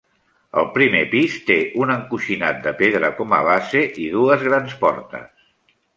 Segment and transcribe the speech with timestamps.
[0.59, 5.51] El primer pis té un encoixinat de pedra com a base i dues grans portes.